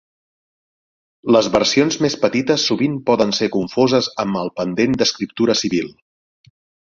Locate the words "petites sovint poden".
2.23-3.35